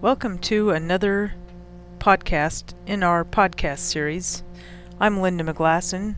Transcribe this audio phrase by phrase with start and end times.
[0.00, 1.34] Welcome to another
[1.98, 4.42] podcast in our podcast series.
[5.00, 6.16] I'm Linda McGlasson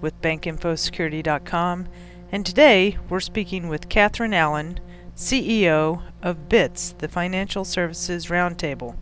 [0.00, 1.88] with BankInfoSecurity.com,
[2.30, 4.78] and today we're speaking with Catherine Allen,
[5.16, 8.96] CEO of BITS, the Financial Services Roundtable.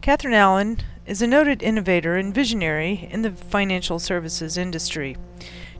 [0.00, 5.16] Catherine Allen is a noted innovator and visionary in the financial services industry.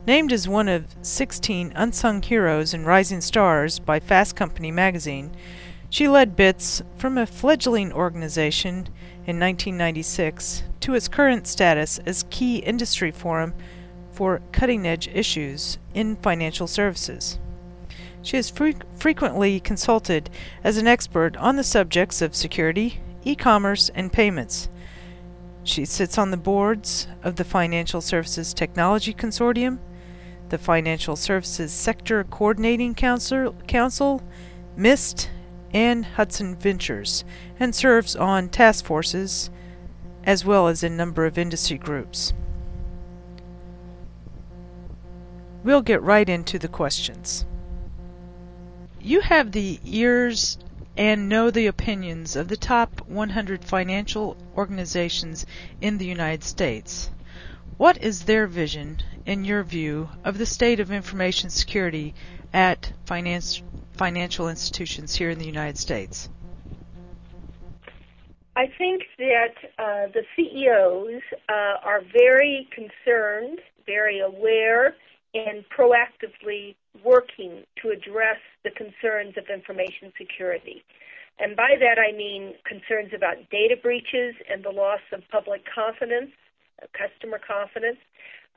[0.09, 5.31] Named as one of 16 unsung heroes and rising stars by Fast Company magazine,
[5.91, 8.89] she led BITS from a fledgling organization
[9.27, 13.53] in 1996 to its current status as key industry forum
[14.11, 17.39] for cutting edge issues in financial services.
[18.23, 20.31] She is fre- frequently consulted
[20.65, 24.71] as an expert on the subjects of security, e commerce, and payments.
[25.65, 29.81] She sits on the boards of the Financial Services Technology Consortium
[30.51, 34.23] the Financial Services Sector Coordinating Council, Council
[34.77, 35.31] MIST,
[35.73, 37.25] and Hudson Ventures,
[37.61, 39.51] and serves on task forces
[40.25, 42.33] as well as a number of industry groups.
[45.65, 47.45] We'll get right into the questions.
[49.01, 50.59] You have the ears
[50.97, 55.47] and know the opinions of the top 100 financial organizations
[55.81, 57.11] in the United States.
[57.77, 62.15] What is their vision in your view, of the state of information security
[62.55, 63.63] at finance,
[63.93, 66.31] financial institutions here in the United States?
[68.57, 71.53] I think that uh, the CEOs uh,
[71.85, 74.97] are very concerned, very aware,
[75.35, 80.83] and proactively working to address the concerns of information security.
[81.39, 86.33] And by that I mean concerns about data breaches and the loss of public confidence,
[86.97, 87.99] customer confidence,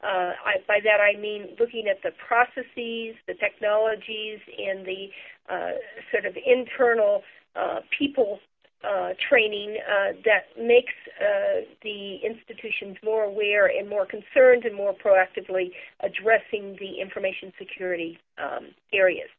[0.04, 5.10] uh, I, by that I mean looking at the processes, the technologies, and the
[5.50, 5.72] uh,
[6.12, 7.24] sort of internal
[7.56, 8.40] uh, people
[8.84, 14.94] uh, training uh, that makes uh, the institutions more aware and more concerned and more
[14.94, 15.72] proactively
[16.02, 19.30] addressing the information security um, areas.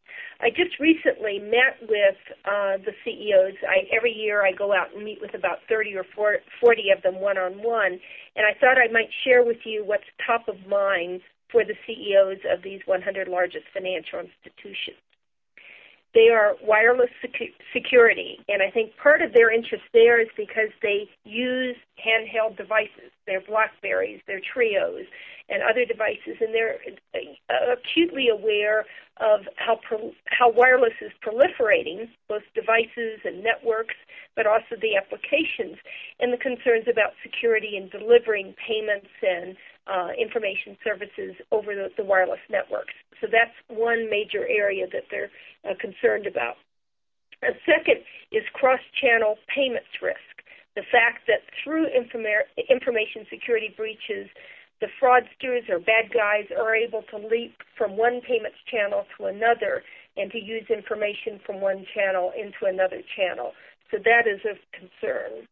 [0.41, 3.55] I just recently met with uh, the CEOs.
[3.69, 7.21] I, every year I go out and meet with about 30 or 40 of them
[7.21, 7.99] one on one,
[8.37, 11.21] and I thought I might share with you what's top of mind
[11.51, 14.99] for the CEOs of these 100 largest financial institutions.
[16.15, 20.69] They are wireless secu- security, and I think part of their interest there is because
[20.83, 23.11] they use handheld devices.
[23.27, 25.05] They're Blackberries, their Treos,
[25.49, 26.79] and other devices, and they're
[27.15, 28.85] uh, acutely aware
[29.21, 33.95] of how pro- how wireless is proliferating, both devices and networks,
[34.37, 35.77] but also the applications,
[36.21, 39.57] and the concerns about security and delivering payments and
[39.87, 42.95] uh, information services over the, the, wireless networks.
[43.21, 45.31] So that's one major area that they're
[45.69, 46.57] uh, concerned about.
[47.43, 50.47] A second is cross-channel payments risk.
[50.77, 54.31] The fact that through informa- information security breaches,
[54.81, 59.83] the fraudsters or bad guys are able to leap from one payments channel to another
[60.17, 63.53] and to use information from one channel into another channel.
[63.91, 65.47] So that is of concern.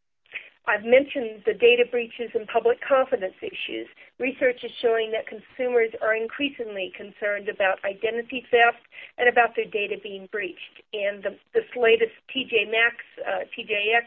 [0.66, 3.88] I've mentioned the data breaches and public confidence issues.
[4.18, 8.84] Research is showing that consumers are increasingly concerned about identity theft
[9.18, 10.84] and about their data being breached.
[10.92, 14.06] And the, this latest TJ Maxx, uh, TJX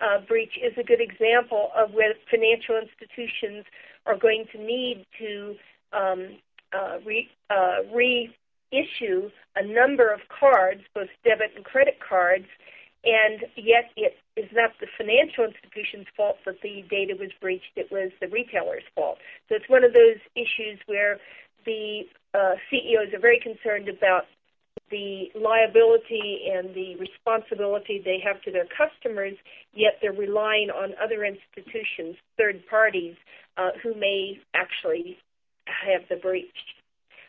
[0.00, 3.64] uh, breach is a good example of where financial institutions
[4.06, 5.54] are going to need to
[5.92, 6.38] um,
[6.72, 12.46] uh, re, uh, reissue a number of cards, both debit and credit cards,
[13.04, 17.90] and yet it is not the financial institution's fault that the data was breached, it
[17.90, 19.18] was the retailer's fault.
[19.48, 21.18] So it's one of those issues where
[21.64, 22.02] the
[22.34, 24.24] uh, CEOs are very concerned about
[24.90, 29.34] the liability and the responsibility they have to their customers,
[29.72, 33.14] yet they're relying on other institutions, third parties,
[33.56, 35.16] uh, who may actually
[35.66, 36.48] have the breach.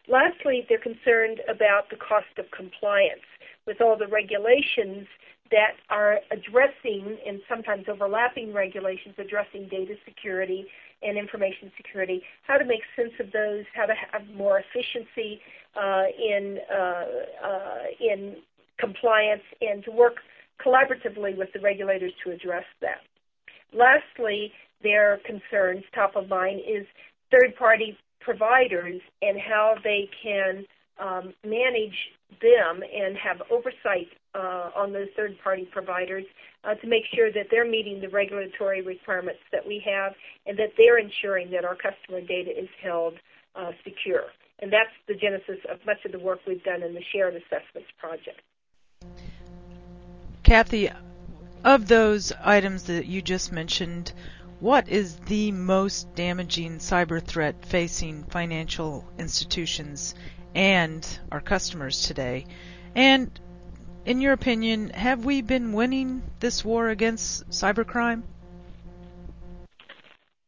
[0.07, 3.21] Lastly, they're concerned about the cost of compliance.
[3.67, 5.07] With all the regulations,
[5.51, 10.65] that are addressing and sometimes overlapping regulations addressing data security
[11.03, 15.41] and information security, how to make sense of those, how to have more efficiency
[15.75, 17.05] uh, in uh,
[17.45, 18.37] uh, in
[18.79, 20.15] compliance, and to work
[20.65, 23.01] collaboratively with the regulators to address that.
[23.73, 24.51] Lastly,
[24.83, 26.85] their concerns, top of mind, is
[27.31, 30.65] third-party providers and how they can
[30.99, 31.95] um, manage
[32.41, 36.25] them and have oversight uh, on those third party providers
[36.63, 40.13] uh, to make sure that they're meeting the regulatory requirements that we have
[40.45, 43.15] and that they're ensuring that our customer data is held
[43.55, 44.25] uh, secure.
[44.59, 47.89] And that's the genesis of much of the work we've done in the shared assessments
[47.97, 48.41] project.
[50.43, 50.89] Kathy,
[51.63, 54.13] of those items that you just mentioned,
[54.59, 60.13] what is the most damaging cyber threat facing financial institutions
[60.55, 62.45] and our customers today?
[62.95, 63.31] And
[64.05, 68.23] in your opinion, have we been winning this war against cybercrime?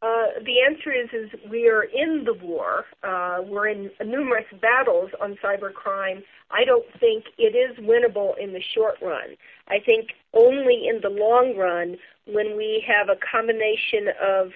[0.01, 2.83] Uh, the answer is is we are in the war.
[3.03, 6.21] Uh, we're in numerous battles on cybercrime.
[6.51, 9.37] I don't think it is winnable in the short run.
[9.69, 11.95] I think only in the long run,
[12.25, 14.51] when we have a combination of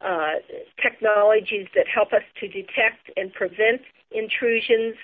[0.00, 0.40] uh,
[0.82, 4.96] technologies that help us to detect and prevent intrusions,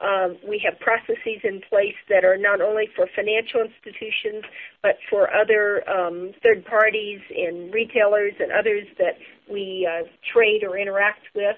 [0.00, 4.44] um, we have processes in place that are not only for financial institutions,
[4.82, 9.18] but for other um, third parties and retailers and others that
[9.50, 11.56] we uh, trade or interact with.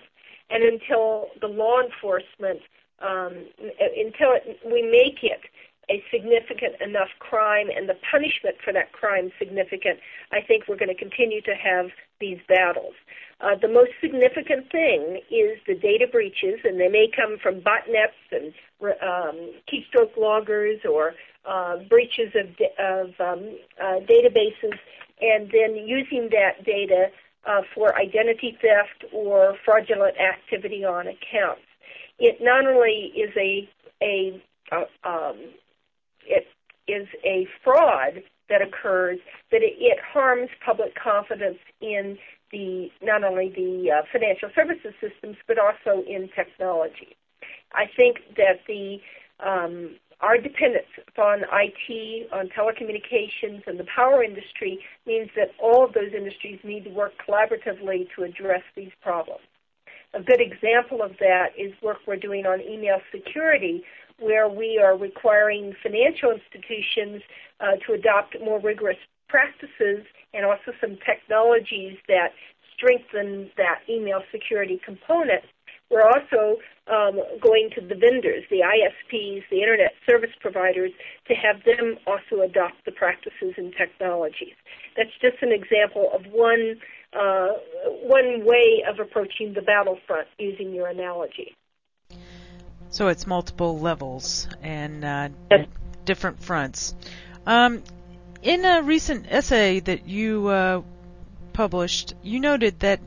[0.51, 2.61] And until the law enforcement,
[3.01, 3.47] um,
[3.79, 5.41] until it, we make it
[5.91, 9.99] a significant enough crime and the punishment for that crime significant,
[10.33, 11.91] I think we're going to continue to have
[12.21, 12.95] these battles.
[13.43, 18.15] Uh, the most significant thing is the data breaches, and they may come from botnets
[18.31, 18.55] and
[19.03, 22.47] um, keystroke loggers or uh, breaches of,
[22.79, 24.79] of um, uh, databases,
[25.21, 27.06] and then using that data
[27.44, 31.62] uh, for identity theft or fraudulent activity on accounts.
[32.21, 33.69] It not only is a
[34.00, 34.41] a
[34.71, 35.37] uh, um,
[36.25, 36.47] it
[36.87, 39.19] is a fraud that occurs,
[39.50, 42.19] that it, it harms public confidence in
[42.53, 47.17] the not only the uh, financial services systems but also in technology.
[47.73, 48.99] I think that the
[49.45, 55.95] um, our dependence upon IT, on telecommunications, and the power industry means that all of
[55.95, 59.43] those industries need to work collaboratively to address these problems.
[60.15, 63.83] A good example of that is work we're doing on email security,
[64.21, 67.23] where we are requiring financial institutions
[67.61, 68.99] uh, to adopt more rigorous
[69.32, 72.37] practices and also some technologies that
[72.76, 75.43] strengthen that email security component.
[75.90, 76.56] We're also
[76.88, 80.90] um, going to the vendors, the ISPs, the internet service providers,
[81.29, 84.55] to have them also adopt the practices and technologies.
[84.96, 86.76] That's just an example of one
[87.12, 87.49] uh,
[88.05, 91.55] one way of approaching the battlefront using your analogy.
[92.88, 95.29] So it's multiple levels and uh,
[96.06, 96.94] different fronts.
[97.46, 97.82] Um,
[98.43, 100.83] in a recent essay that you uh,
[101.53, 103.00] published, you noted that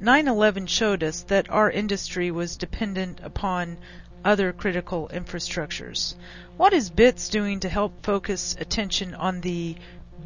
[0.00, 3.76] 9/11 showed us that our industry was dependent upon
[4.24, 6.14] other critical infrastructures.
[6.56, 9.76] What is BITS doing to help focus attention on the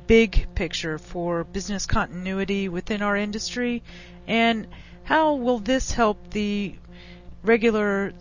[0.06, 3.82] big picture for business continuity within our industry?
[4.28, 4.68] And
[5.04, 6.74] how will this help the
[7.42, 8.12] regular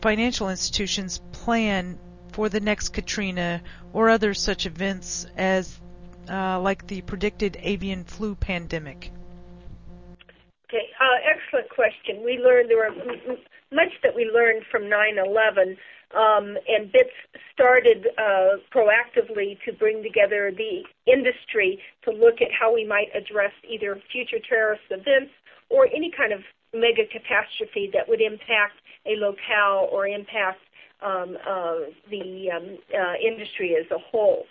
[0.00, 1.98] financial institutions plan
[2.32, 5.78] for the next Katrina or other such events as
[6.30, 9.10] uh, like the predicted avian flu pandemic?
[10.68, 12.22] Okay, uh, excellent question.
[12.24, 13.36] We learned there were
[13.72, 15.76] much that we learned from 9/11,
[16.14, 17.10] um, and BITS
[17.52, 23.52] started uh, proactively to bring together the industry to look at how we might address
[23.68, 25.32] either future terrorist events
[25.68, 26.40] or any kind of
[26.72, 30.60] mega catastrophe that would impact a locale or impact
[31.02, 31.74] um, uh,
[32.10, 34.44] the um, uh, industry as a whole.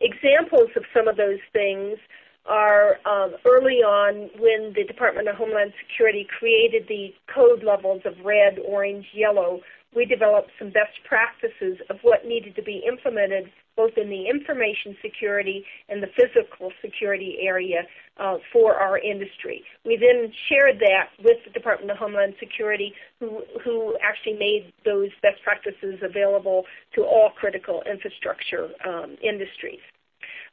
[0.00, 1.98] Examples of some of those things
[2.46, 8.14] are um, early on when the Department of Homeland Security created the code levels of
[8.24, 9.60] red, orange, yellow
[9.94, 14.96] we developed some best practices of what needed to be implemented both in the information
[15.00, 17.82] security and the physical security area
[18.18, 19.62] uh, for our industry.
[19.86, 25.10] We then shared that with the Department of Homeland Security, who, who actually made those
[25.22, 26.64] best practices available
[26.96, 29.80] to all critical infrastructure um, industries.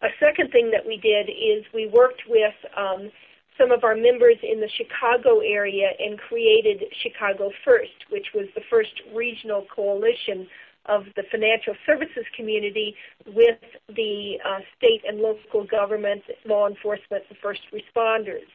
[0.04, 3.10] A second thing that we did is we worked with um,
[3.58, 8.62] some of our members in the Chicago area and created Chicago First, which was the
[8.70, 10.48] first regional coalition
[10.88, 12.96] of the financial services community
[13.26, 13.60] with
[13.96, 18.46] the uh, state and local government, law enforcement, and first responders.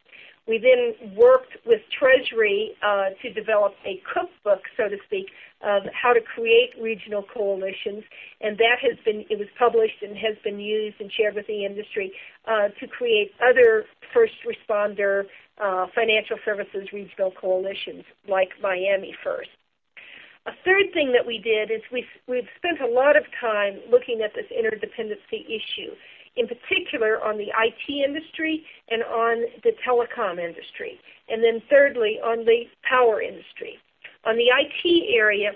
[0.47, 5.27] We then worked with Treasury uh, to develop a cookbook, so to speak,
[5.63, 8.03] of how to create regional coalitions,
[8.41, 11.65] and that has been it was published and has been used and shared with the
[11.65, 12.13] industry
[12.47, 15.25] uh, to create other first responder
[15.63, 19.51] uh, financial services regional coalitions like Miami First.
[20.47, 24.23] A third thing that we did is we we've spent a lot of time looking
[24.23, 25.93] at this interdependency issue,
[26.41, 32.47] in particular on the IT industry and on the telecom industry, and then thirdly on
[32.47, 33.77] the power industry.
[34.25, 35.53] On the IT area,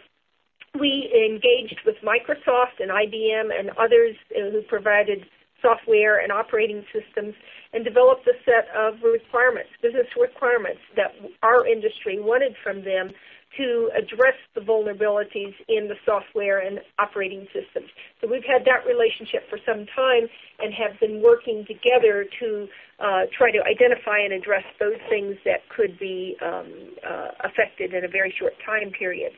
[0.79, 5.25] we engaged with Microsoft and IBM and others uh, who provided
[5.62, 7.35] software and operating systems
[7.73, 11.12] and developed a set of requirements, business requirements that
[11.43, 13.11] our industry wanted from them
[13.56, 17.88] to address the vulnerabilities in the software and operating systems.
[18.20, 22.68] So we've had that relationship for some time and have been working together to
[23.00, 26.66] uh, try to identify and address those things that could be um,
[27.02, 29.32] uh, affected in a very short time period.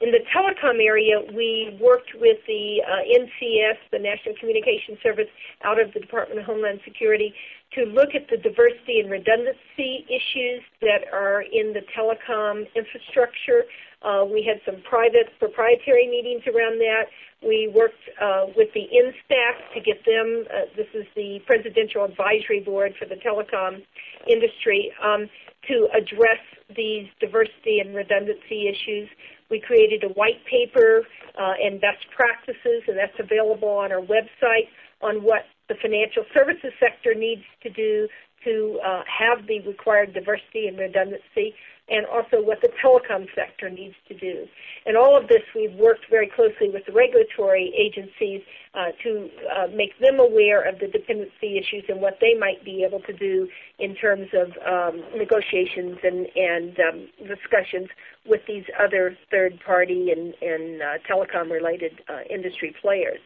[0.00, 5.26] In the telecom area, we worked with the uh, NCS, the National Communication Service,
[5.64, 7.34] out of the Department of Homeland Security,
[7.74, 13.64] to look at the diversity and redundancy issues that are in the telecom infrastructure.
[14.02, 17.10] Uh, we had some private proprietary meetings around that.
[17.42, 22.60] We worked uh, with the NSTAC to get them, uh, this is the Presidential Advisory
[22.60, 23.82] Board for the telecom
[24.28, 25.28] industry, um,
[25.66, 26.38] to address
[26.76, 29.08] these diversity and redundancy issues.
[29.50, 31.06] We created a white paper
[31.38, 34.68] uh, and best practices, and that's available on our website
[35.00, 38.08] on what the financial services sector needs to do
[38.44, 41.54] to uh, have the required diversity and redundancy
[41.90, 44.46] and also what the telecom sector needs to do.
[44.84, 48.42] And all of this, we've worked very closely with the regulatory agencies
[48.74, 52.84] uh, to uh, make them aware of the dependency issues and what they might be
[52.84, 57.88] able to do in terms of um, negotiations and, and um, discussions
[58.26, 63.20] with these other third party and, and uh, telecom related uh, industry players.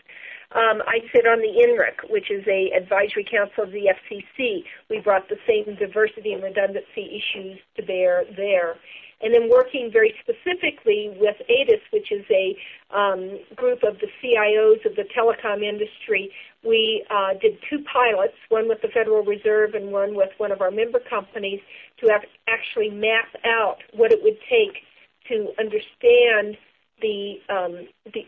[0.55, 4.65] Um, I sit on the INRIC, which is a advisory council of the FCC.
[4.91, 8.77] We brought the same diversity and redundancy issues to bear there.
[9.23, 12.57] And then working very specifically with ATIS, which is a
[12.95, 16.31] um, group of the CIOs of the telecom industry,
[16.65, 20.61] we uh, did two pilots, one with the Federal Reserve and one with one of
[20.61, 21.61] our member companies,
[22.01, 22.11] to
[22.49, 24.83] actually map out what it would take
[25.29, 26.59] to understand
[27.03, 28.25] the, um, the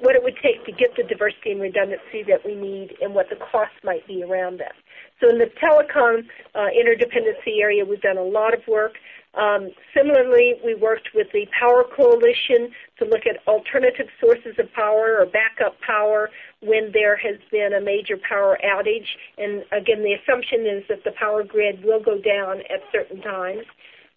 [0.00, 3.28] what it would take to get the diversity and redundancy that we need and what
[3.30, 4.74] the cost might be around that.
[5.20, 6.22] So in the telecom
[6.54, 8.92] uh, interdependency area, we've done a lot of work.
[9.34, 15.18] Um, similarly, we worked with the Power Coalition to look at alternative sources of power
[15.20, 16.30] or backup power
[16.60, 19.06] when there has been a major power outage.
[19.36, 23.64] And again, the assumption is that the power grid will go down at certain times.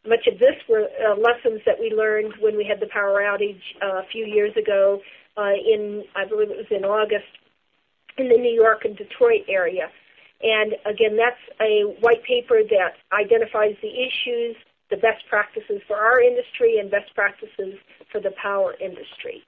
[0.08, 3.62] Much of this were uh, lessons that we learned when we had the power outage
[3.82, 5.00] uh, a few years ago
[5.38, 7.30] uh, in, I believe it was in August,
[8.18, 9.90] in the New York and Detroit area.
[10.42, 14.56] And again, that's a white paper that identifies the issues,
[14.90, 17.78] the best practices for our industry, and best practices
[18.12, 19.44] for the power industry.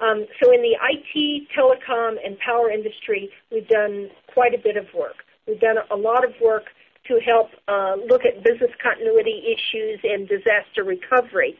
[0.00, 4.86] Um, so in the IT, telecom, and power industry, we've done quite a bit of
[4.94, 5.24] work.
[5.46, 6.64] We've done a lot of work
[7.08, 11.56] to help uh, look at business continuity issues and disaster recovery.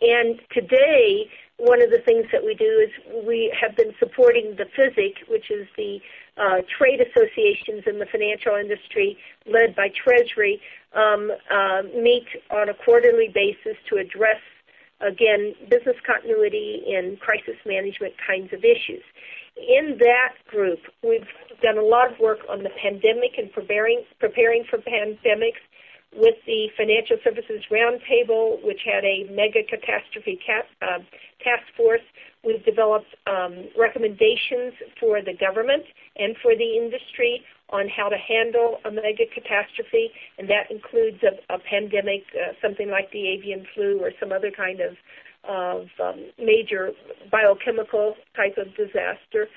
[0.00, 2.90] And today, one of the things that we do is
[3.24, 6.00] we have been supporting the FISIC, which is the
[6.36, 10.60] uh, trade associations in the financial industry led by Treasury,
[10.94, 14.40] um, uh, meet on a quarterly basis to address,
[15.00, 19.04] again, business continuity and crisis management kinds of issues
[19.56, 21.26] in that group, we've
[21.62, 25.60] done a lot of work on the pandemic and preparing, preparing for pandemics
[26.14, 30.98] with the Financial Services Roundtable, which had a mega catastrophe cat, uh,
[31.42, 32.04] task force.
[32.44, 35.84] We've developed um, recommendations for the government
[36.16, 41.54] and for the industry on how to handle a mega catastrophe, and that includes a,
[41.54, 44.96] a pandemic, uh, something like the avian flu or some other kind of
[45.48, 46.90] of um, major
[47.30, 49.48] biochemical type of disaster.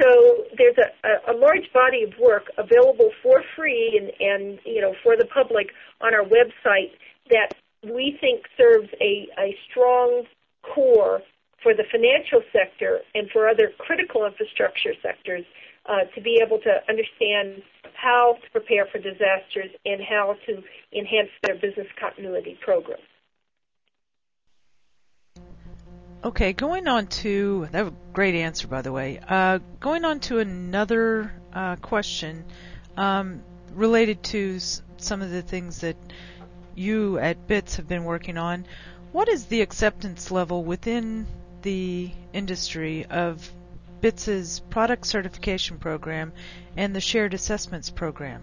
[0.00, 4.94] So there's a, a, large body of work available for free and, and you know
[5.02, 5.68] for the public
[6.00, 6.92] on our website
[7.30, 10.24] that we think serves a, a strong
[10.62, 11.20] core
[11.62, 15.44] for the financial sector and for other critical infrastructure sectors
[15.86, 17.62] uh, to be able to understand
[17.94, 20.62] how to prepare for disasters and how to
[20.96, 23.02] enhance their business continuity programs.
[26.22, 29.20] Okay, going on to that was a great answer, by the way.
[29.26, 32.44] Uh, going on to another uh, question
[32.98, 35.96] um, related to s- some of the things that
[36.74, 38.66] you at BITS have been working on.
[39.12, 41.26] What is the acceptance level within
[41.62, 43.50] the industry of
[44.02, 46.34] BITS's product certification program
[46.76, 48.42] and the shared assessments program?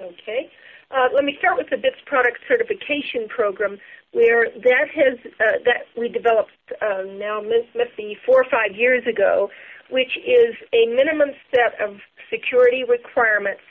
[0.00, 0.50] Okay.
[0.90, 3.78] Uh, let me start with the BITS product certification program
[4.12, 9.06] where that has uh, that we developed uh, now must be four or five years
[9.06, 9.50] ago,
[9.90, 11.96] which is a minimum set of
[12.30, 13.62] security requirements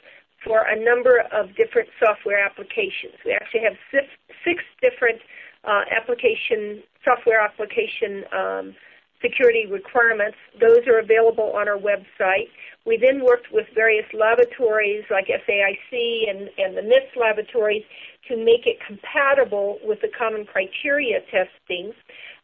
[0.43, 3.17] for a number of different software applications.
[3.25, 4.05] We actually have six,
[4.45, 5.19] six different
[5.63, 8.75] uh, application software application um,
[9.21, 10.37] security requirements.
[10.59, 12.49] Those are available on our website.
[12.85, 17.83] We then worked with various laboratories like SAIC and, and the NIST laboratories
[18.27, 21.91] to make it compatible with the common criteria testing.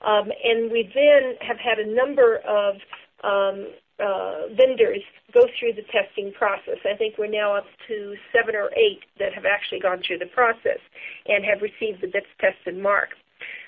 [0.01, 2.75] Um, and we then have had a number of
[3.23, 3.67] um,
[3.99, 5.01] uh, vendors
[5.33, 6.77] go through the testing process.
[6.85, 10.31] I think we're now up to seven or eight that have actually gone through the
[10.33, 10.79] process
[11.27, 13.09] and have received the BITS tested mark.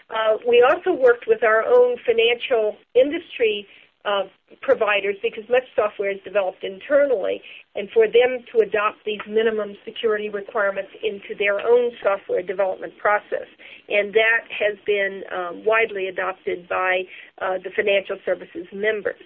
[0.09, 3.67] Uh, we also worked with our own financial industry
[4.05, 4.23] uh,
[4.61, 7.41] providers because much software is developed internally,
[7.73, 13.47] and for them to adopt these minimum security requirements into their own software development process.
[13.89, 17.03] And that has been um, widely adopted by
[17.41, 19.21] uh, the financial services members.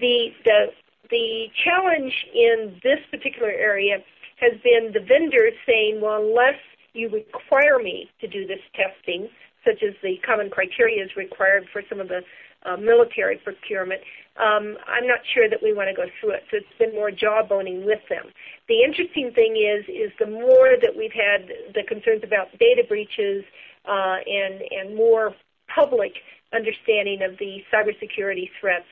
[0.00, 0.66] The, the,
[1.10, 3.98] the challenge in this particular area
[4.40, 6.58] has been the vendors saying, well, unless
[6.92, 9.28] you require me to do this testing,
[9.68, 12.22] such as the common criteria is required for some of the
[12.64, 14.00] uh, military procurement,
[14.40, 16.44] um, I'm not sure that we want to go through it.
[16.50, 18.32] So it's been more jawboning with them.
[18.68, 23.44] The interesting thing is, is the more that we've had the concerns about data breaches
[23.84, 25.34] uh, and and more
[25.74, 26.12] public
[26.52, 28.86] understanding of the cybersecurity threats,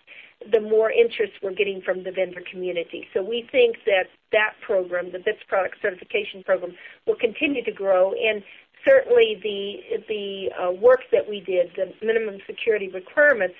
[0.52, 3.09] the more interest we're getting from the vendor community.
[3.14, 6.73] So we think that that program, the BITS product certification program,
[7.06, 8.12] will continue to grow.
[8.12, 8.42] And
[8.87, 13.57] certainly the the uh, work that we did, the minimum security requirements,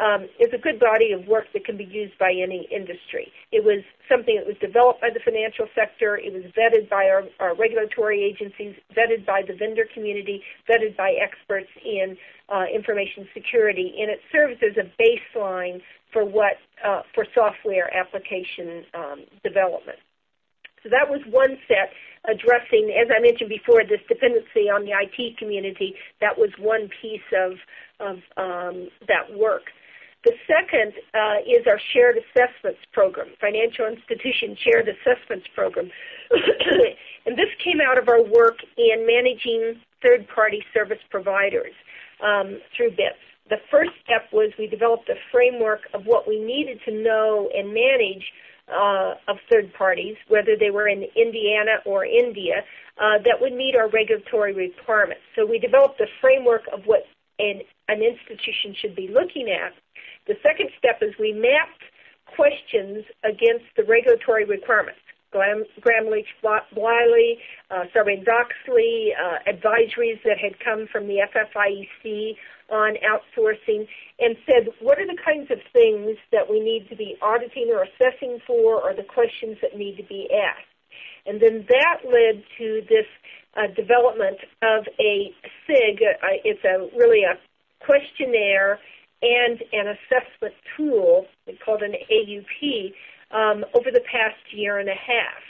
[0.00, 3.32] um, is a good body of work that can be used by any industry.
[3.52, 6.16] It was something that was developed by the financial sector.
[6.16, 11.16] It was vetted by our, our regulatory agencies, vetted by the vendor community, vetted by
[11.16, 12.16] experts in
[12.48, 15.80] uh, information security, and it serves as a baseline
[16.12, 19.98] for what uh, for software application um, development.
[20.82, 21.90] So that was one set
[22.28, 25.94] addressing, as I mentioned before, this dependency on the IT community.
[26.20, 27.52] That was one piece of,
[28.00, 29.70] of um, that work.
[30.24, 35.88] The second uh, is our shared assessments program, financial institution shared assessments program.
[37.26, 41.72] and this came out of our work in managing third-party service providers
[42.24, 43.22] um, through BITS.
[43.48, 47.68] The first step was we developed a framework of what we needed to know and
[47.72, 48.26] manage
[48.68, 52.64] uh, of third parties, whether they were in Indiana or India,
[52.98, 55.22] uh, that would meet our regulatory requirements.
[55.34, 57.04] So we developed a framework of what
[57.38, 59.72] an, an institution should be looking at.
[60.26, 61.82] The second step is we mapped
[62.34, 65.00] questions against the regulatory requirements.
[65.30, 66.06] Gramm, Gramm
[66.74, 67.38] Bliley,
[67.70, 72.36] uh, Sarbanes-Oxley, uh, advisories that had come from the FFIEC
[72.70, 73.86] on outsourcing
[74.18, 77.84] and said, what are the kinds of things that we need to be auditing or
[77.84, 80.66] assessing for or the questions that need to be asked?
[81.26, 83.06] And then that led to this
[83.56, 85.34] uh, development of a
[85.66, 86.02] SIG.
[86.02, 87.38] Uh, it's a really a
[87.84, 88.78] questionnaire
[89.22, 91.26] and an assessment tool
[91.64, 92.92] called an AUP
[93.30, 95.42] um, over the past year and a half.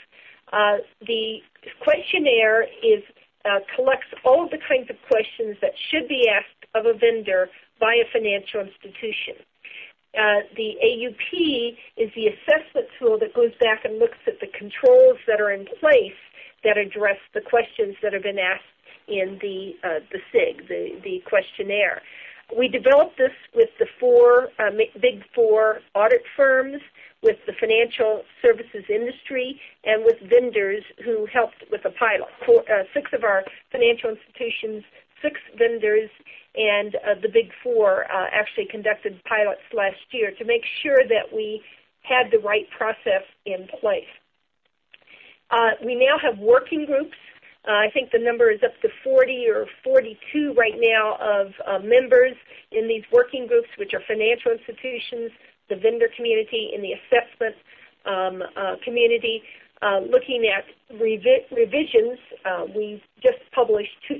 [0.53, 1.39] Uh, the
[1.81, 3.03] questionnaire is
[3.45, 7.49] uh, collects all of the kinds of questions that should be asked of a vendor
[7.79, 9.35] by a financial institution.
[10.17, 15.17] Uh, the AUP is the assessment tool that goes back and looks at the controls
[15.27, 16.17] that are in place
[16.63, 18.63] that address the questions that have been asked
[19.07, 22.01] in the uh, the SIG, the, the questionnaire.
[22.55, 26.81] We developed this with the four uh, big four audit firms,
[27.21, 32.29] with the financial services industry, and with vendors who helped with a pilot.
[32.45, 34.83] Four, uh, six of our financial institutions,
[35.21, 36.09] six vendors,
[36.55, 41.35] and uh, the big four uh, actually conducted pilots last year to make sure that
[41.35, 41.61] we
[42.01, 44.07] had the right process in place.
[45.51, 47.17] Uh, we now have working groups
[47.71, 52.35] I think the number is up to 40 or 42 right now of uh, members
[52.71, 55.31] in these working groups, which are financial institutions,
[55.69, 57.55] the vendor community, and the assessment
[58.05, 59.43] um, uh, community,
[59.81, 60.63] uh, looking at
[60.95, 62.17] revi- revisions.
[62.45, 64.15] Uh, we just published 2,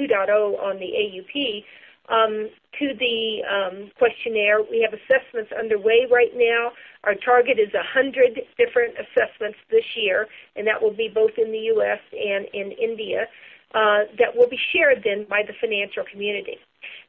[0.00, 1.64] 2.0 uh, on the AUP
[2.08, 4.62] um, to the um, questionnaire.
[4.62, 6.72] We have assessments underway right now.
[7.04, 11.70] Our target is 100 different assessments this year, and that will be both in the
[11.76, 12.00] U.S.
[12.12, 13.26] and in India,
[13.74, 16.56] uh, that will be shared then by the financial community.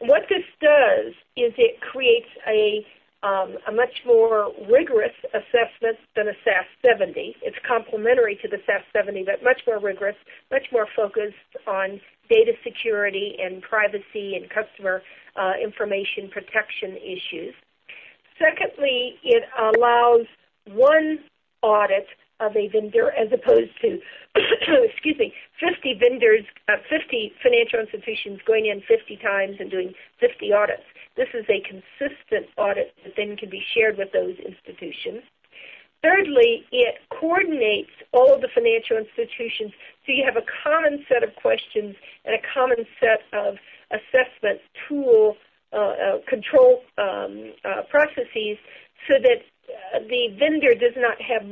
[0.01, 2.86] And what this does is it creates a
[3.23, 7.36] um, a much more rigorous assessment than a SAS 70.
[7.41, 10.15] It's complementary to the SAS 70, but much more rigorous,
[10.51, 15.01] much more focused on data security and privacy and customer
[15.36, 17.55] uh, information protection issues.
[18.39, 20.26] Secondly, it allows
[20.67, 21.19] one
[21.62, 22.08] audit
[22.39, 24.00] of a vendor as opposed to,
[24.36, 30.52] excuse me, 50 vendors, uh, 50 financial institutions going in 50 times and doing 50
[30.52, 30.84] audits.
[31.15, 35.24] This is a consistent audit that then can be shared with those institutions.
[36.04, 39.71] Thirdly, it coordinates all of the financial institutions
[40.06, 41.95] so you have a common set of questions
[42.26, 43.56] and a common set of
[43.89, 45.36] assessment tool
[46.27, 48.57] control um, uh, processes
[49.07, 51.43] so that uh, the vendor does not have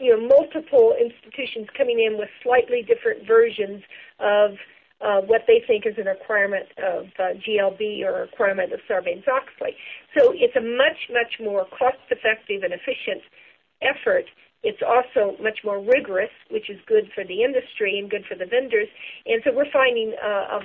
[0.00, 3.82] you know multiple institutions coming in with slightly different versions
[4.20, 4.52] of
[5.00, 9.76] uh, what they think is a requirement of uh, GLB or a requirement of Sarbanes-Oxley.
[10.18, 13.22] So it's a much, much more cost-effective and efficient
[13.80, 14.24] effort.
[14.62, 18.46] It's also much more rigorous, which is good for the industry and good for the
[18.46, 18.88] vendors.
[19.26, 20.58] And so we're finding uh,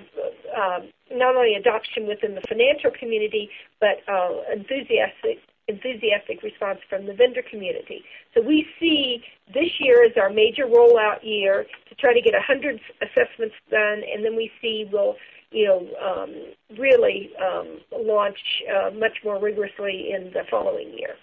[0.58, 0.80] uh,
[1.12, 7.42] not only adoption within the financial community, but uh, enthusiastic enthusiastic response from the vendor
[7.50, 8.04] community.
[8.34, 12.80] So we see this year as our major rollout year to try to get 100
[13.02, 15.16] assessments done, and then we see we'll
[15.52, 21.16] you know um, really um, launch uh, much more rigorously in the following year.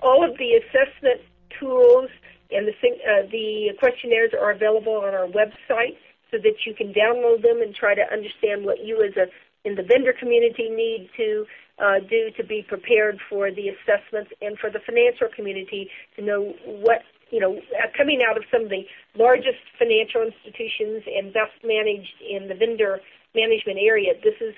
[0.00, 1.20] All of the assessment
[1.58, 2.10] tools
[2.50, 5.96] and the, uh, the questionnaires are available on our website
[6.30, 9.26] so that you can download them and try to understand what you as a
[9.64, 11.46] in the vendor community need to
[11.78, 16.54] uh, do to be prepared for the assessments and for the financial community to know
[16.66, 18.84] what you know uh, coming out of some of the
[19.16, 23.00] largest financial institutions and best managed in the vendor
[23.34, 24.54] management area this is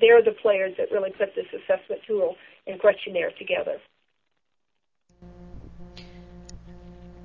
[0.00, 3.80] they're the players that really put this assessment tool and questionnaire together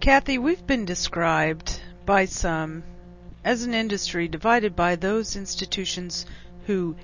[0.01, 2.81] Kathy, we've been described by some
[3.43, 6.25] as an industry divided by those institutions
[6.65, 6.95] who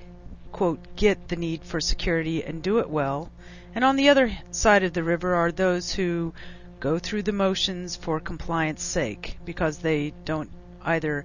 [0.50, 3.30] quote, get the need for security and do it well.
[3.72, 6.34] And on the other side of the river are those who
[6.80, 10.50] go through the motions for compliance sake because they don't
[10.82, 11.24] either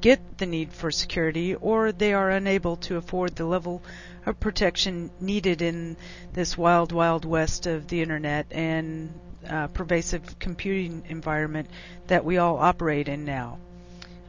[0.00, 3.82] get the need for security or they are unable to afford the level
[4.24, 5.96] of protection needed in
[6.32, 9.12] this wild, wild west of the internet and
[9.48, 11.68] uh, pervasive computing environment
[12.06, 13.58] that we all operate in now.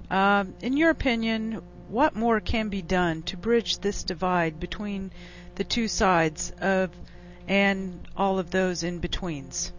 [0.10, 5.12] Um, in your opinion, what more can be done to bridge this divide between
[5.56, 6.90] the two sides of
[7.48, 9.72] and all of those in betweens?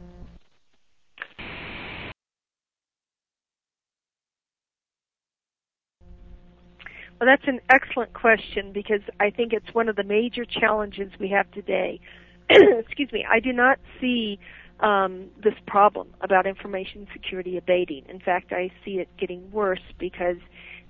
[7.21, 11.29] Well, that's an excellent question because I think it's one of the major challenges we
[11.29, 12.01] have today.
[12.51, 13.25] Excuse me.
[13.31, 14.39] I do not see
[14.85, 18.05] um, this problem about information security abating.
[18.09, 20.37] In fact, I see it getting worse because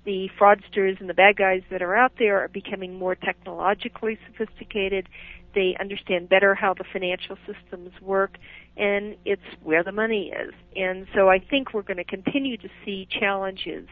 [0.03, 5.07] the fraudsters and the bad guys that are out there are becoming more technologically sophisticated.
[5.55, 8.37] They understand better how the financial systems work,
[8.75, 10.53] and it's where the money is.
[10.75, 13.87] And so I think we're going to continue to see challenges,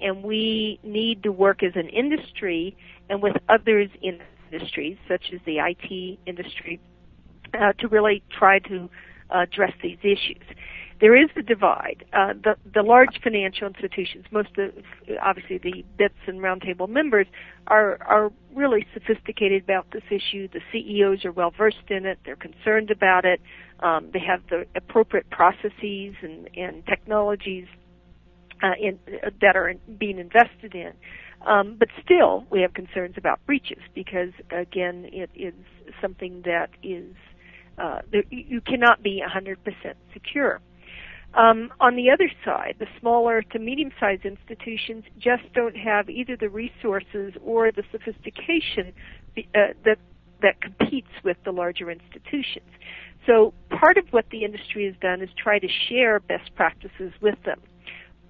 [0.00, 2.76] and we need to work as an industry
[3.10, 4.20] and with others in
[4.52, 6.80] industries, such as the IT industry,
[7.52, 8.88] uh, to really try to
[9.30, 10.44] address these issues
[11.00, 12.04] there is a divide.
[12.12, 14.72] Uh, the the large financial institutions, most of
[15.22, 17.26] obviously the BITS and Roundtable members,
[17.68, 20.48] are are really sophisticated about this issue.
[20.48, 22.18] The CEOs are well versed in it.
[22.24, 23.40] They're concerned about it.
[23.80, 27.66] Um, they have the appropriate processes and and technologies
[28.62, 30.92] uh, in, uh, that are in, being invested in.
[31.46, 35.54] Um, but still, we have concerns about breaches because, again, it is
[36.00, 37.14] something that is
[37.78, 39.56] uh, you cannot be 100%
[40.12, 40.60] secure.
[41.34, 46.48] Um, on the other side, the smaller to medium-sized institutions just don't have either the
[46.48, 48.92] resources or the sophistication
[49.36, 49.98] uh, that
[50.40, 52.70] that competes with the larger institutions.
[53.26, 57.34] So part of what the industry has done is try to share best practices with
[57.44, 57.60] them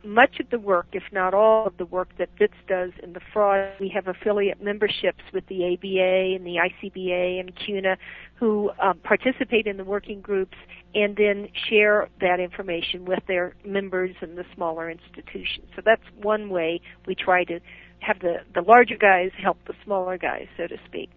[0.05, 3.21] much of the work, if not all of the work that BITS does in the
[3.33, 7.97] fraud, we have affiliate memberships with the ABA and the ICBA and CUNA
[8.35, 10.57] who um, participate in the working groups
[10.95, 15.67] and then share that information with their members and the smaller institutions.
[15.75, 17.61] So that's one way we try to
[18.01, 21.11] have the, the larger guys help the smaller guys, so to speak.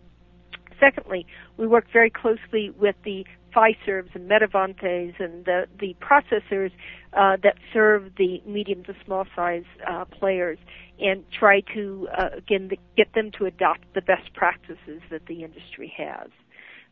[0.80, 6.72] Secondly, we work very closely with the Fiservs and Metavantes and the, the processors
[7.14, 10.58] uh, that serve the medium to small size uh, players
[11.00, 15.44] and try to, uh, again, the, get them to adopt the best practices that the
[15.44, 16.30] industry has.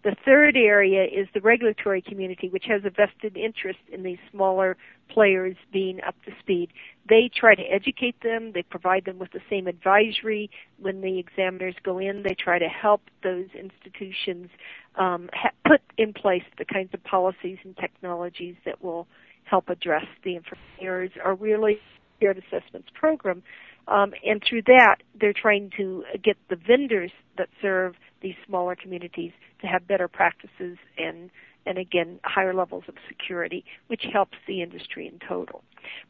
[0.04, 4.78] The third area is the regulatory community, which has a vested interest in these smaller
[5.10, 6.70] players being up to speed.
[7.10, 8.54] They try to educate them.
[8.54, 12.24] They provide them with the same advisory when the examiners go in.
[12.24, 14.50] They try to help those institutions
[14.96, 19.06] um, ha- put in place the kinds of policies and technologies that will
[19.44, 20.40] help address the
[20.80, 21.12] errors.
[21.22, 21.80] Are really
[22.22, 23.44] shared assessments program
[23.90, 29.32] um, and through that, they're trying to get the vendors that serve these smaller communities
[29.62, 31.30] to have better practices and
[31.66, 35.64] and again higher levels of security, which helps the industry in total.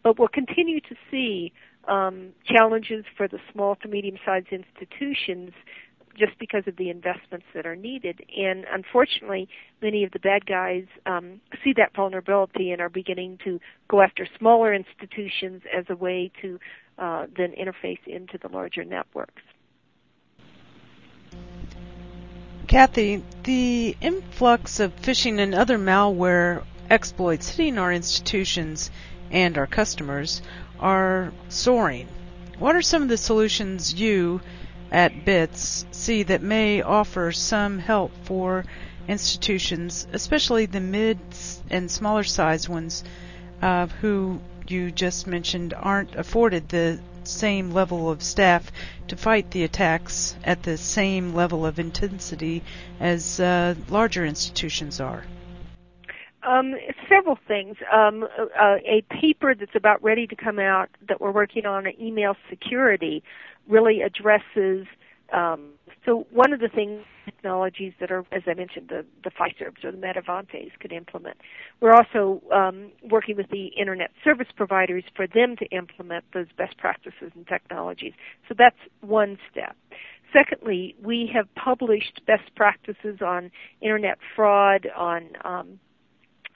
[0.03, 1.51] But we'll continue to see
[1.87, 5.51] um, challenges for the small to medium-sized institutions
[6.17, 8.21] just because of the investments that are needed.
[8.37, 9.47] And unfortunately,
[9.81, 14.27] many of the bad guys um, see that vulnerability and are beginning to go after
[14.37, 16.59] smaller institutions as a way to
[16.97, 19.41] uh, then interface into the larger networks.
[22.69, 28.91] Kathy, the influx of phishing and other malware exploits hitting our institutions
[29.31, 30.43] and our customers
[30.79, 32.07] are soaring.
[32.59, 34.41] What are some of the solutions you
[34.91, 38.65] at BITS see that may offer some help for
[39.07, 41.17] institutions, especially the mid
[41.71, 43.03] and smaller size ones,
[43.63, 46.99] uh, who you just mentioned aren't afforded the
[47.29, 48.71] same level of staff
[49.07, 52.63] to fight the attacks at the same level of intensity
[52.99, 55.23] as uh, larger institutions are?
[56.43, 56.75] Um,
[57.09, 57.75] several things.
[57.93, 62.35] Um, uh, a paper that's about ready to come out that we're working on, email
[62.49, 63.23] security,
[63.67, 64.87] really addresses
[65.33, 65.73] um,
[66.05, 69.91] so one of the things technologies that are, as I mentioned, the the Fiservs or
[69.91, 71.37] the Metavantes could implement.
[71.79, 76.77] We're also um, working with the internet service providers for them to implement those best
[76.77, 78.13] practices and technologies.
[78.47, 79.75] So that's one step.
[80.33, 85.79] Secondly, we have published best practices on internet fraud, on um,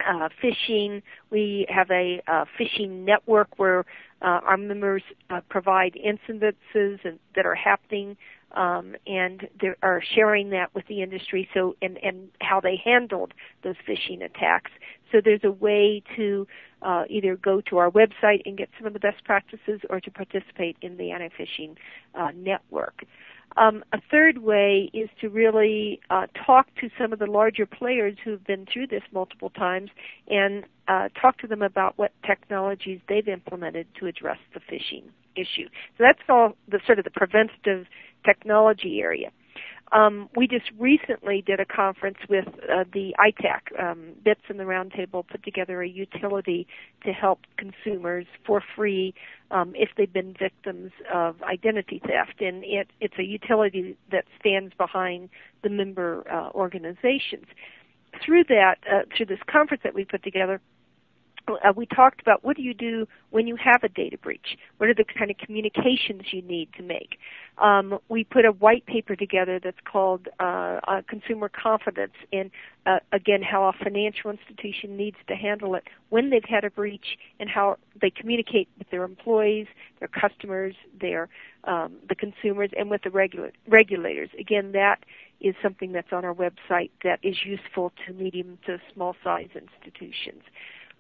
[0.08, 1.02] uh, phishing.
[1.32, 3.86] We have a uh, phishing network where
[4.22, 8.18] uh, our members uh, provide incidences and, that are happening
[8.54, 11.48] um, and they are sharing that with the industry.
[11.54, 14.72] So and and how they handled those phishing attacks.
[15.12, 16.48] So there's a way to
[16.82, 20.12] uh, either go to our website and get some of the best practices, or to
[20.12, 21.76] participate in the anti-phishing
[22.16, 23.04] uh, network.
[23.56, 28.18] Um, a third way is to really uh, talk to some of the larger players
[28.24, 29.92] who've been through this multiple times
[30.28, 35.04] and uh, talk to them about what technologies they've implemented to address the phishing
[35.36, 35.68] issue.
[35.98, 37.86] So that's all the sort of the preventative
[38.26, 39.32] technology area.
[39.94, 43.80] Um, we just recently did a conference with uh, the ITAC.
[43.80, 46.66] Um, Bits and the Roundtable put together a utility
[47.06, 49.14] to help consumers for free
[49.52, 54.74] um, if they've been victims of identity theft, and it, it's a utility that stands
[54.76, 55.30] behind
[55.62, 57.46] the member uh, organizations.
[58.26, 60.60] Through that, uh, through this conference that we put together,
[61.48, 64.58] uh, we talked about what do you do when you have a data breach?
[64.78, 67.18] What are the kind of communications you need to make?
[67.58, 72.50] Um, we put a white paper together that's called uh, uh, Consumer Confidence, and
[72.86, 77.18] uh, again, how a financial institution needs to handle it when they've had a breach,
[77.40, 79.68] and how they communicate with their employees,
[80.00, 81.30] their customers, their
[81.66, 84.30] um, the consumers, and with the regula- regulators.
[84.38, 85.00] Again, that
[85.40, 90.44] is something that's on our website that is useful to medium to small size institutions.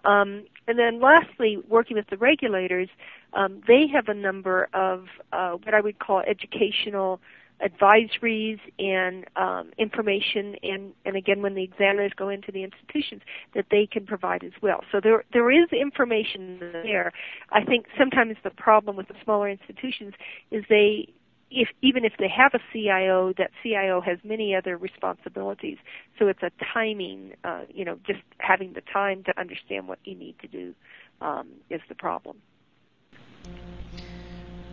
[0.04, 2.90] Um, and then lastly, working with the regulators,
[3.34, 7.20] um, they have a number of uh, what I would call educational
[7.64, 13.22] advisories and um, information and, and again when the examiners go into the institutions
[13.56, 14.84] that they can provide as well.
[14.92, 17.14] So there there is information there.
[17.52, 20.14] I think sometimes the problem with the smaller institutions
[20.52, 21.08] is they
[21.54, 25.78] if even if they have a CIO, that CIO has many other responsibilities.
[26.20, 30.16] So it's a timing, uh, you know, just having the time to understand what you
[30.16, 30.74] need to do
[31.22, 32.38] um, is the problem.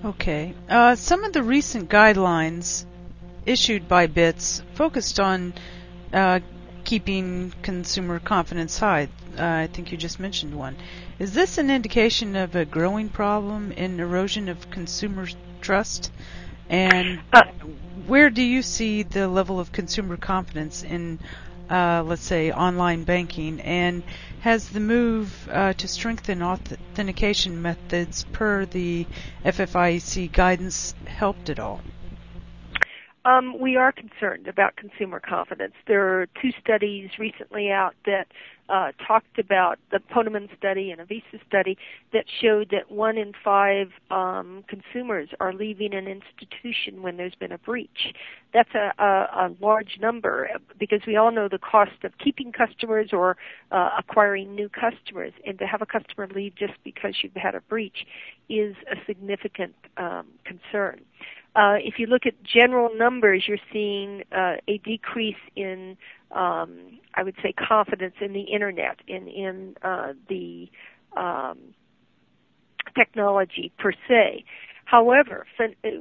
[0.05, 0.55] Okay.
[0.69, 2.87] Uh, some of the recent guidelines
[3.45, 5.53] issued by BITS focused on
[6.12, 6.40] uh,
[6.85, 9.09] keeping consumer confidence high.
[9.38, 10.77] Uh, I think you just mentioned one.
[11.19, 15.29] Is this an indication of a growing problem in erosion of consumer
[15.61, 16.11] trust?
[16.71, 17.43] And uh,
[18.07, 21.19] where do you see the level of consumer confidence in,
[21.69, 23.61] uh, let's say, online banking?
[23.61, 24.05] And
[24.39, 29.05] has the move uh, to strengthen authentication methods per the
[29.45, 31.81] FFIEC guidance helped at all?
[33.25, 35.75] Um, we are concerned about consumer confidence.
[35.89, 38.29] There are two studies recently out that
[38.71, 41.77] uh, talked about the Ponemon study and a Visa study
[42.13, 47.53] that showed that one in five um, consumers are leaving an institution when there's been
[47.53, 48.15] a breach.
[48.55, 53.11] That's a, a, a large number because we all know the cost of keeping customers
[53.13, 53.37] or
[53.73, 57.61] uh, acquiring new customers, and to have a customer leave just because you've had a
[57.63, 58.07] breach
[58.49, 61.01] is a significant um, concern.
[61.57, 65.97] Uh, if you look at general numbers, you're seeing uh, a decrease in,
[66.31, 70.69] um, I would say, confidence in the internet and in uh, the
[71.17, 71.59] um,
[72.97, 74.45] technology per se.
[74.91, 75.47] However,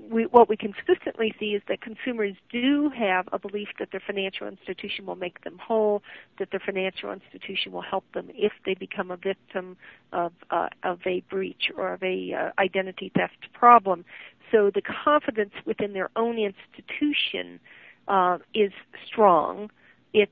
[0.10, 4.48] we, what we consistently see is that consumers do have a belief that their financial
[4.48, 6.02] institution will make them whole,
[6.40, 9.78] that their financial institution will help them if they become a victim
[10.12, 14.06] of uh, of a breach or of a uh, identity theft problem.
[14.52, 17.60] So the confidence within their own institution
[18.08, 18.72] uh, is
[19.06, 19.70] strong.
[20.14, 20.32] It's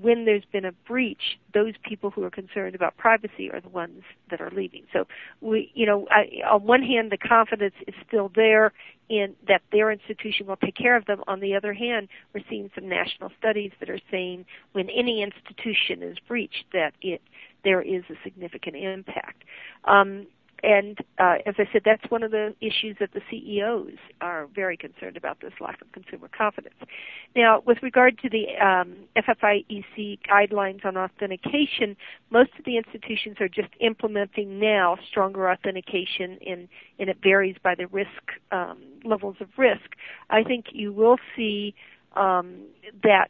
[0.00, 4.02] when there's been a breach, those people who are concerned about privacy are the ones
[4.30, 4.84] that are leaving.
[4.92, 5.06] So
[5.40, 8.72] we, you know, I, on one hand, the confidence is still there
[9.08, 11.22] in that their institution will take care of them.
[11.26, 16.02] On the other hand, we're seeing some national studies that are saying when any institution
[16.02, 17.22] is breached, that it
[17.64, 19.42] there is a significant impact.
[19.84, 20.26] Um,
[20.62, 24.76] and uh, as I said, that's one of the issues that the CEOs are very
[24.76, 26.74] concerned about this lack of consumer confidence.
[27.36, 31.96] Now, with regard to the um, FFIEC guidelines on authentication,
[32.30, 36.68] most of the institutions are just implementing now stronger authentication, in,
[36.98, 38.08] and it varies by the risk
[38.50, 39.94] um, levels of risk.
[40.30, 41.74] I think you will see
[42.16, 42.62] um,
[43.04, 43.28] that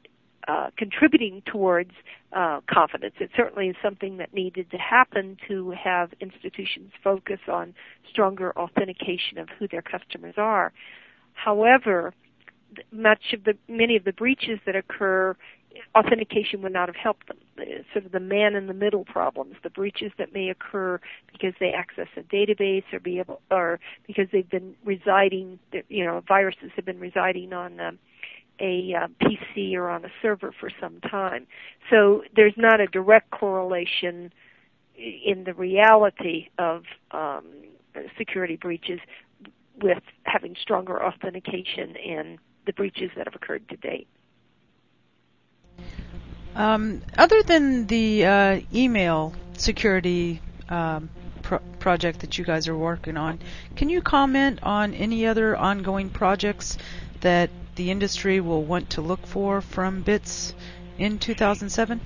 [0.49, 1.91] uh, contributing towards
[2.33, 3.15] uh, confidence.
[3.21, 7.75] It certainly is something that needed to happen to have institutions focus on
[8.11, 10.73] stronger authentication of who their customers are.
[11.35, 12.15] However,
[12.91, 15.37] much of the many of the breaches that occur
[15.95, 17.39] authentication would not have helped them.
[17.57, 21.55] The, sort of the man in the middle problems, the breaches that may occur because
[21.61, 25.59] they access a database or be able, or because they've been residing,
[25.89, 27.99] you know, viruses have been residing on um,
[28.61, 31.47] a uh, PC or on a server for some time.
[31.91, 34.33] So there's not a direct correlation
[34.97, 37.45] in the reality of um,
[38.17, 39.01] security breaches
[39.81, 44.09] with having stronger authentication in the breaches that have occurred to date.
[46.55, 51.09] Um, other than the uh, email security um,
[51.43, 53.39] pro- project that you guys are working on,
[53.77, 56.77] can you comment on any other ongoing projects
[57.21, 60.53] that the industry will want to look for from BITS
[60.99, 62.01] in 2007?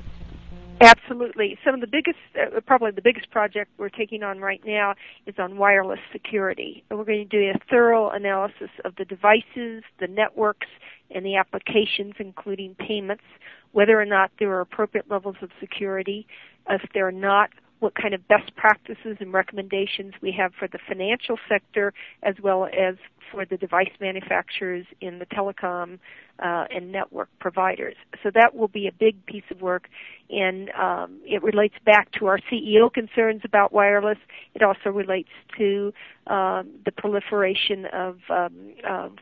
[0.83, 1.59] Absolutely.
[1.65, 4.95] Some of the biggest, uh, probably the biggest project we're taking on right now
[5.27, 6.85] is on wireless security.
[6.91, 10.67] And we're going to do a thorough analysis of the devices, the networks,
[11.11, 13.25] and the applications, including payments,
[13.73, 16.27] whether or not there are appropriate levels of security.
[16.69, 17.49] If they're not,
[17.83, 21.93] what kind of best practices and recommendations we have for the financial sector
[22.23, 22.95] as well as
[23.33, 25.99] for the device manufacturers in the telecom
[26.39, 27.97] uh, and network providers.
[28.23, 29.89] So that will be a big piece of work,
[30.31, 34.19] and um, it relates back to our CEO concerns about wireless.
[34.55, 35.93] It also relates to
[36.29, 39.13] um, the proliferation of, um, of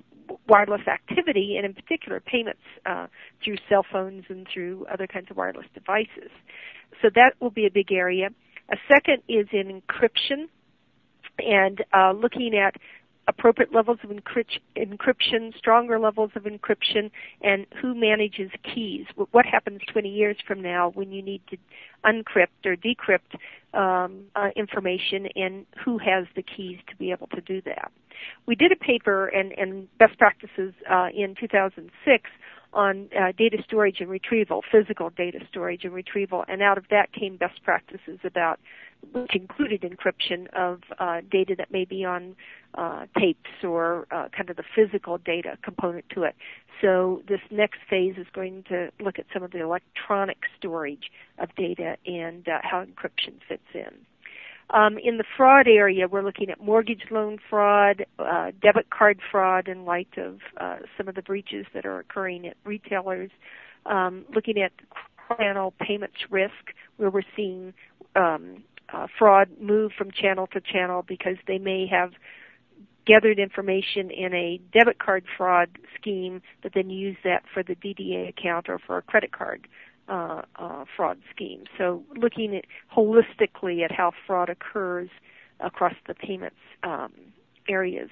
[0.49, 3.07] wireless activity, and in particular payments uh,
[3.43, 6.31] through cell phones and through other kinds of wireless devices.
[7.01, 8.29] So that will be a big area.
[8.71, 10.49] A second is in encryption
[11.39, 12.77] and uh, looking at
[13.31, 17.11] appropriate levels of encryption, stronger levels of encryption,
[17.43, 19.07] and who manages keys.
[19.31, 21.57] What happens 20 years from now when you need to
[22.05, 23.39] uncrypt or decrypt
[23.73, 27.93] um, uh, information, and who has the keys to be able to do that?
[28.47, 32.31] We did a paper and, and best practices uh, in 2006
[32.73, 37.13] on uh, data storage and retrieval, physical data storage and retrieval, and out of that
[37.13, 38.61] came best practices about
[39.13, 42.37] which included encryption of uh, data that may be on
[42.75, 46.35] uh, tapes or uh, kind of the physical data component to it.
[46.81, 51.55] So this next phase is going to look at some of the electronic storage of
[51.57, 53.95] data and uh, how encryption fits in.
[54.73, 59.67] Um, in the fraud area, we're looking at mortgage loan fraud, uh, debit card fraud
[59.67, 63.31] in light of uh, some of the breaches that are occurring at retailers,
[63.87, 64.73] um, looking at
[65.37, 67.75] channel payments risk, where we're seeing
[68.15, 72.13] um, uh, fraud move from channel to channel because they may have
[73.07, 78.29] gathered information in a debit card fraud scheme, but then use that for the DDA
[78.29, 79.67] account or for a credit card
[80.11, 81.65] uh, uh, fraud scheme.
[81.79, 85.09] So looking at holistically at how fraud occurs
[85.61, 87.13] across the payments um,
[87.69, 88.11] areas.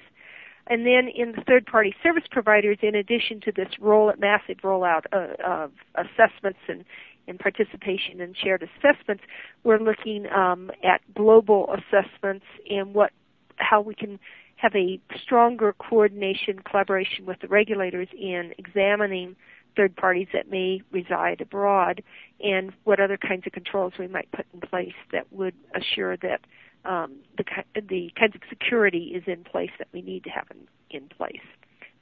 [0.67, 5.39] And then in the third-party service providers, in addition to this roll massive rollout of,
[5.39, 6.85] of assessments and
[7.27, 9.23] and participation in shared assessments,
[9.63, 13.11] we're looking um, at global assessments and what
[13.57, 14.19] how we can
[14.55, 19.35] have a stronger coordination, collaboration with the regulators in examining
[19.79, 22.03] third parties that may reside abroad
[22.43, 26.41] and what other kinds of controls we might put in place that would assure that
[26.83, 27.45] um, the,
[27.87, 31.39] the kinds of security is in place that we need to have in, in place.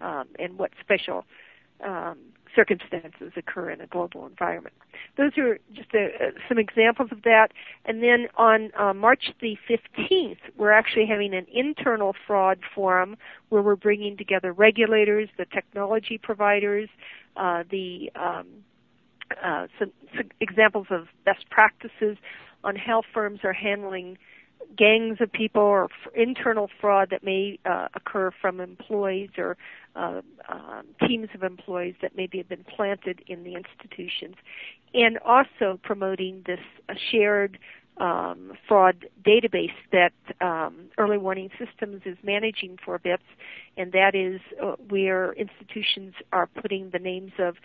[0.01, 1.23] Um, and what special
[1.85, 2.17] um,
[2.55, 4.75] circumstances occur in a global environment.
[5.17, 7.49] Those are just a, some examples of that.
[7.85, 13.17] And then on uh, March the 15th, we're actually having an internal fraud forum
[13.49, 16.89] where we're bringing together regulators, the technology providers,
[17.35, 18.47] uh, the um,
[19.43, 22.17] uh, some, some examples of best practices
[22.63, 24.17] on how firms are handling
[24.75, 29.57] gangs of people or f- internal fraud that may uh, occur from employees or
[29.95, 34.35] uh, um, teams of employees that maybe have been planted in the institutions,
[34.93, 36.59] and also promoting this
[36.89, 37.57] uh, shared
[37.99, 43.23] um, fraud database that um, Early Warning Systems is managing for BITS,
[43.75, 47.55] and that is uh, where institutions are putting the names of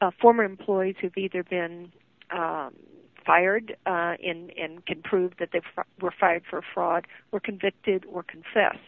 [0.00, 1.90] uh, former employees who've either been
[2.30, 2.74] um,
[3.26, 5.60] fired uh, and, and can prove that they
[6.00, 8.78] were fired for fraud, or convicted, or confessed.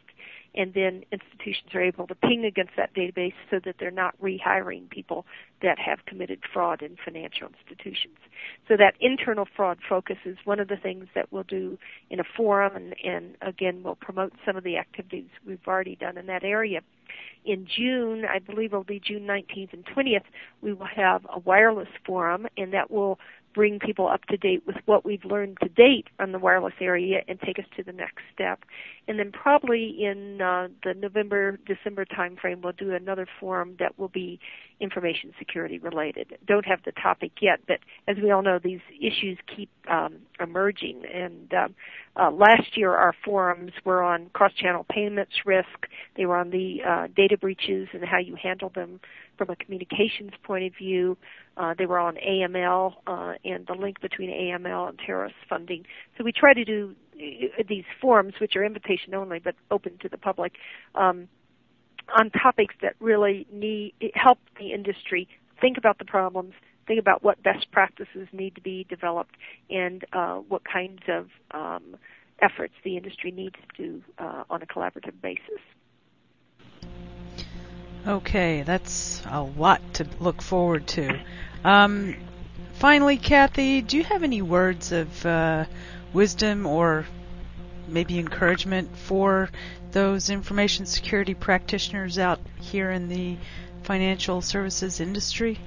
[0.54, 4.88] And then institutions are able to ping against that database so that they're not rehiring
[4.88, 5.26] people
[5.62, 8.16] that have committed fraud in financial institutions.
[8.66, 11.78] So that internal fraud focus is one of the things that we'll do
[12.10, 16.16] in a forum, and, and again, we'll promote some of the activities we've already done
[16.16, 16.80] in that area.
[17.44, 20.24] In June, I believe it'll be June 19th and 20th,
[20.60, 23.18] we will have a wireless forum, and that will
[23.54, 27.22] bring people up to date with what we've learned to date on the wireless area
[27.28, 28.60] and take us to the next step.
[29.06, 34.08] And then probably in uh, the November December timeframe, we'll do another forum that will
[34.08, 34.38] be
[34.80, 36.38] information security related.
[36.46, 41.02] Don't have the topic yet, but as we all know, these issues keep um, emerging.
[41.12, 41.74] And um,
[42.16, 45.88] uh, last year, our forums were on cross-channel payments risk.
[46.16, 49.00] They were on the uh, data breaches and how you handle them
[49.36, 51.16] from a communications point of view.
[51.58, 55.84] Uh, they were on AML uh, and the link between AML and terrorist funding.
[56.16, 60.08] So we try to do uh, these forums, which are invitation only but open to
[60.08, 60.52] the public,
[60.94, 61.28] um,
[62.16, 65.28] on topics that really need help the industry
[65.60, 66.54] think about the problems,
[66.86, 69.34] think about what best practices need to be developed,
[69.68, 71.96] and uh, what kinds of um,
[72.40, 75.60] efforts the industry needs to do uh, on a collaborative basis.
[78.06, 81.20] Okay, that's a lot to look forward to.
[81.64, 82.16] Um,
[82.74, 85.64] finally, Kathy, do you have any words of uh,
[86.12, 87.06] wisdom or
[87.86, 89.50] maybe encouragement for
[89.92, 93.36] those information security practitioners out here in the
[93.82, 95.58] financial services industry?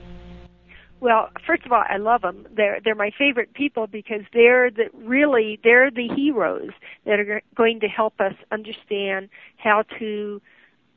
[1.00, 2.48] Well, first of all, I love them.
[2.56, 6.70] They're they're my favorite people because they're the really they're the heroes
[7.06, 10.40] that are going to help us understand how to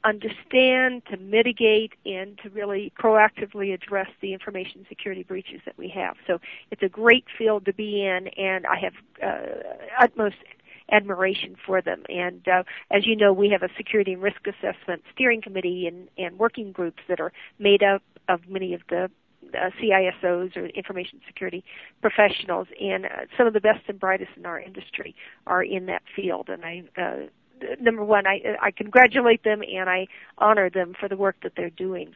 [0.05, 6.16] understand, to mitigate, and to really proactively address the information security breaches that we have.
[6.26, 6.38] So
[6.70, 8.92] it's a great field to be in, and I have
[9.22, 9.46] uh,
[9.98, 10.36] utmost
[10.92, 12.02] admiration for them.
[12.09, 16.09] And uh, as you know, we have a security and risk assessment steering committee and,
[16.18, 19.11] and working groups that are made up of many of the
[19.55, 21.64] uh, CISOs or information security
[22.00, 25.14] professionals, and uh, some of the best and brightest in our industry
[25.46, 26.48] are in that field.
[26.48, 27.26] And I uh,
[27.80, 30.07] number one, I, I congratulate them and I
[30.38, 32.14] honor them for the work that they're doing.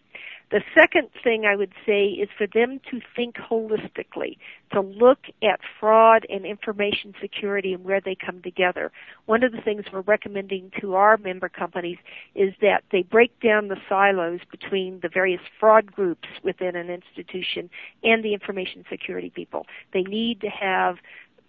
[0.51, 4.39] The second thing I would say is for them to think holistically,
[4.73, 8.91] to look at fraud and information security and where they come together.
[9.27, 11.99] One of the things we're recommending to our member companies
[12.35, 17.69] is that they break down the silos between the various fraud groups within an institution
[18.03, 19.67] and the information security people.
[19.93, 20.97] They need to have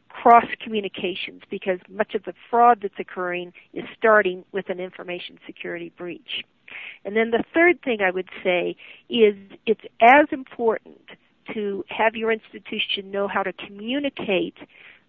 [0.10, 5.92] cross communications because much of the fraud that's occurring is starting with an information security
[5.98, 6.44] breach.
[7.06, 8.76] And then the third thing I would say
[9.10, 9.36] is
[9.66, 11.02] it's as important
[11.54, 14.58] to have your institution know how to communicate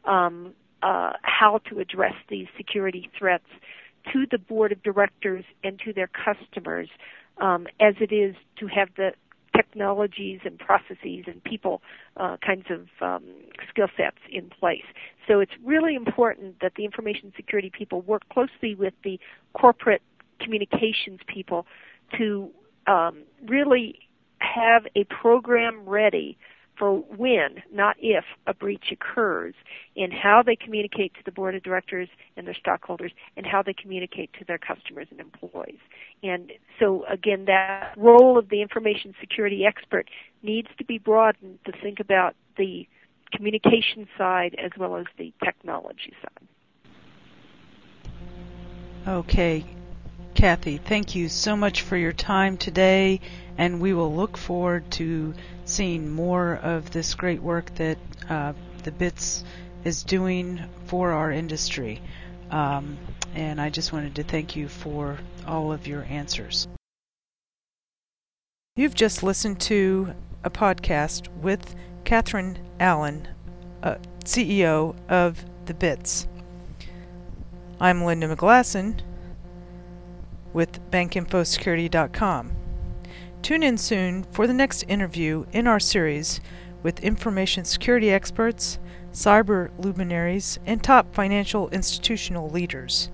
[0.04, 3.44] um, uh, how to address these security threats
[4.12, 6.88] to the board of directors and to their customers
[7.38, 9.12] um, as it is to have the
[9.60, 11.82] technologies and processes and people
[12.16, 13.24] uh, kinds of um,
[13.68, 14.88] skill sets in place.
[15.26, 19.18] So it's really important that the information security people work closely with the
[19.54, 20.02] corporate
[20.40, 21.66] communications people
[22.18, 22.50] to
[22.86, 24.00] um, really
[24.38, 26.38] have a program ready
[26.80, 29.54] for when, not if, a breach occurs
[29.94, 32.08] in how they communicate to the board of directors
[32.38, 35.78] and their stockholders and how they communicate to their customers and employees.
[36.22, 40.08] And so again, that role of the information security expert
[40.42, 42.88] needs to be broadened to think about the
[43.30, 46.48] communication side as well as the technology side.
[49.06, 49.66] Okay,
[50.34, 53.20] Kathy, thank you so much for your time today,
[53.58, 55.34] and we will look forward to
[55.70, 57.96] seeing more of this great work that
[58.28, 58.52] uh,
[58.82, 59.44] the BITS
[59.84, 62.02] is doing for our industry.
[62.50, 62.98] Um,
[63.34, 66.66] and I just wanted to thank you for all of your answers.
[68.76, 73.28] You've just listened to a podcast with Catherine Allen,
[73.82, 76.26] uh, CEO of the BITS.
[77.80, 79.00] I'm Linda McGlasson
[80.52, 82.59] with BankInfoSecurity.com.
[83.42, 86.40] Tune in soon for the next interview in our series
[86.82, 88.78] with information security experts,
[89.12, 93.10] cyber luminaries, and top financial institutional leaders.